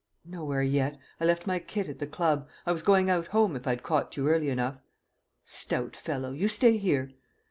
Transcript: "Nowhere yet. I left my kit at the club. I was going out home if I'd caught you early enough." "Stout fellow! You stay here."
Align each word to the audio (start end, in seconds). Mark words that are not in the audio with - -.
"Nowhere 0.25 0.63
yet. 0.63 0.97
I 1.19 1.25
left 1.25 1.45
my 1.45 1.59
kit 1.59 1.87
at 1.87 1.99
the 1.99 2.07
club. 2.07 2.47
I 2.65 2.71
was 2.71 2.81
going 2.81 3.11
out 3.11 3.27
home 3.27 3.55
if 3.55 3.67
I'd 3.67 3.83
caught 3.83 4.17
you 4.17 4.29
early 4.29 4.49
enough." 4.49 4.77
"Stout 5.45 5.95
fellow! 5.95 6.31
You 6.31 6.47
stay 6.47 6.77
here." 6.77 7.11